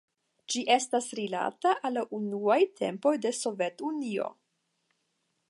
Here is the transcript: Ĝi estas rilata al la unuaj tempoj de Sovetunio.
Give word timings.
Ĝi 0.51 0.61
estas 0.75 1.09
rilata 1.19 1.73
al 1.89 1.95
la 1.99 2.05
unuaj 2.21 2.59
tempoj 2.81 3.13
de 3.27 3.35
Sovetunio. 3.43 4.29